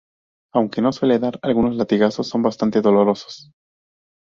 [0.51, 3.51] Aunque no suele dar, algunos latigazos son bastante dolorosos.